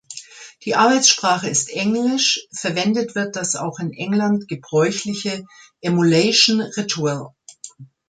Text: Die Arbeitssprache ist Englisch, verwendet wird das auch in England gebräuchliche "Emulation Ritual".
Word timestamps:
Die 0.65 0.73
Arbeitssprache 0.73 1.47
ist 1.47 1.69
Englisch, 1.69 2.47
verwendet 2.51 3.13
wird 3.13 3.35
das 3.35 3.55
auch 3.55 3.77
in 3.77 3.93
England 3.93 4.47
gebräuchliche 4.47 5.45
"Emulation 5.79 6.59
Ritual". 6.61 7.35